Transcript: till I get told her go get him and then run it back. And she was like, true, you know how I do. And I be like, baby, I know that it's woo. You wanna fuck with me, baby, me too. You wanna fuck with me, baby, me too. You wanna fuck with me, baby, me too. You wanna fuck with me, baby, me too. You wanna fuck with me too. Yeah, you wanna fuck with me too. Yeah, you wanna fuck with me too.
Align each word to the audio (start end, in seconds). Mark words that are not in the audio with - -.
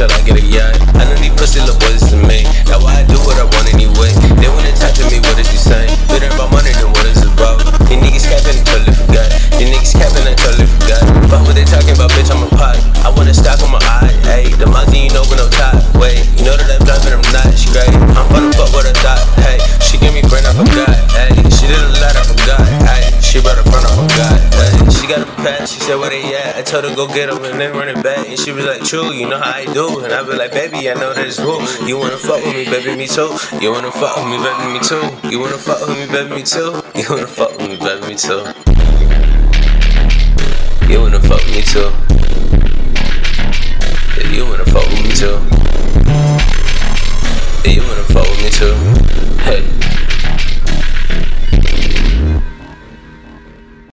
till 0.00 0.10
I 0.12 0.22
get 0.22 0.39
told 26.70 26.84
her 26.84 26.94
go 26.94 27.08
get 27.08 27.28
him 27.28 27.44
and 27.44 27.58
then 27.58 27.72
run 27.72 27.88
it 27.88 28.00
back. 28.00 28.28
And 28.28 28.38
she 28.38 28.52
was 28.52 28.64
like, 28.64 28.84
true, 28.84 29.10
you 29.10 29.28
know 29.28 29.38
how 29.38 29.50
I 29.50 29.64
do. 29.74 30.04
And 30.04 30.12
I 30.12 30.22
be 30.22 30.36
like, 30.36 30.52
baby, 30.52 30.88
I 30.88 30.94
know 30.94 31.12
that 31.12 31.26
it's 31.26 31.40
woo. 31.40 31.58
You 31.84 31.98
wanna 31.98 32.16
fuck 32.16 32.44
with 32.44 32.54
me, 32.54 32.64
baby, 32.64 32.94
me 32.94 33.08
too. 33.08 33.34
You 33.60 33.72
wanna 33.72 33.90
fuck 33.90 34.14
with 34.16 34.30
me, 34.30 34.38
baby, 34.38 34.70
me 34.70 34.78
too. 34.78 35.02
You 35.28 35.40
wanna 35.40 35.58
fuck 35.58 35.80
with 35.82 35.98
me, 35.98 36.06
baby, 36.06 36.30
me 36.30 36.42
too. 36.42 36.78
You 36.94 37.10
wanna 37.10 37.26
fuck 37.26 37.50
with 37.58 37.68
me, 37.68 37.76
baby, 37.76 38.06
me 38.06 38.14
too. 38.14 38.46
You 40.86 41.00
wanna 41.00 41.18
fuck 41.18 41.42
with 41.42 41.58
me 41.58 41.62
too. 41.66 41.90
Yeah, 44.14 44.30
you 44.30 44.44
wanna 44.46 44.64
fuck 44.66 44.86
with 44.86 45.02
me 45.02 45.10
too. 45.10 45.38
Yeah, 47.66 47.72
you 47.74 47.82
wanna 47.82 48.06
fuck 48.14 48.30
with 48.30 48.42
me 48.42 48.50
too. 48.50 50.09